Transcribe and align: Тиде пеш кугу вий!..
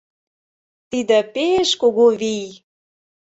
Тиде 0.89 1.19
пеш 1.33 1.69
кугу 1.81 2.05
вий!.. 2.19 2.49